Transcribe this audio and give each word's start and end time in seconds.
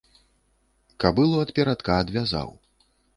Кабылу 1.03 1.43
ад 1.43 1.49
перадка 1.59 1.91
адвязаў. 2.05 2.49